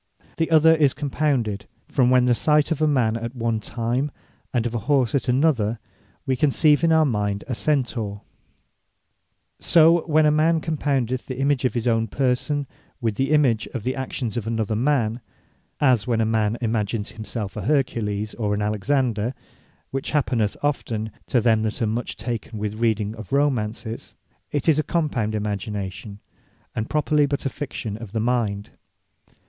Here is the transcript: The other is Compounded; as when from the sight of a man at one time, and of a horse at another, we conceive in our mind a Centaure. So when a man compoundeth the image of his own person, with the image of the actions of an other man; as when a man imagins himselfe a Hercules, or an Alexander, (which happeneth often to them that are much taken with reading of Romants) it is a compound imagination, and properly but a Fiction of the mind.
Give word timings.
The 0.37 0.49
other 0.49 0.73
is 0.73 0.95
Compounded; 0.95 1.67
as 1.87 1.95
when 1.95 2.09
from 2.09 2.25
the 2.25 2.33
sight 2.33 2.71
of 2.71 2.81
a 2.81 2.87
man 2.87 3.15
at 3.15 3.35
one 3.35 3.59
time, 3.59 4.09
and 4.51 4.65
of 4.65 4.73
a 4.73 4.79
horse 4.89 5.13
at 5.13 5.27
another, 5.29 5.77
we 6.25 6.35
conceive 6.35 6.83
in 6.83 6.91
our 6.91 7.05
mind 7.05 7.43
a 7.47 7.53
Centaure. 7.53 8.21
So 9.59 10.03
when 10.07 10.25
a 10.25 10.31
man 10.31 10.59
compoundeth 10.59 11.27
the 11.27 11.37
image 11.37 11.65
of 11.65 11.75
his 11.75 11.87
own 11.87 12.07
person, 12.07 12.65
with 12.99 13.13
the 13.13 13.29
image 13.29 13.67
of 13.75 13.83
the 13.83 13.95
actions 13.95 14.37
of 14.37 14.47
an 14.47 14.59
other 14.59 14.75
man; 14.75 15.21
as 15.79 16.07
when 16.07 16.19
a 16.19 16.25
man 16.25 16.57
imagins 16.63 17.09
himselfe 17.09 17.55
a 17.55 17.61
Hercules, 17.61 18.33
or 18.33 18.55
an 18.55 18.61
Alexander, 18.63 19.35
(which 19.91 20.09
happeneth 20.09 20.57
often 20.63 21.11
to 21.27 21.39
them 21.39 21.61
that 21.61 21.79
are 21.79 21.85
much 21.85 22.17
taken 22.17 22.57
with 22.57 22.73
reading 22.81 23.15
of 23.17 23.29
Romants) 23.31 23.85
it 24.51 24.67
is 24.67 24.79
a 24.79 24.83
compound 24.83 25.35
imagination, 25.35 26.19
and 26.73 26.89
properly 26.89 27.27
but 27.27 27.45
a 27.45 27.49
Fiction 27.49 27.97
of 27.97 28.13
the 28.13 28.19
mind. 28.19 28.71